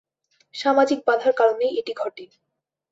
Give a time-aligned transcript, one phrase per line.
[0.55, 2.23] সামাজিক বাধার কারণেই এটি ঘটে।